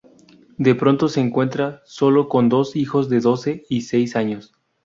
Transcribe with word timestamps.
De 0.57 0.73
pronto 0.73 1.07
se 1.09 1.19
encuentra 1.21 1.83
solo 1.85 2.27
con 2.27 2.49
dos 2.49 2.75
hijos 2.75 3.07
de 3.07 3.19
doce 3.19 3.65
y 3.69 3.81
seis 3.81 4.15
años. 4.15 4.51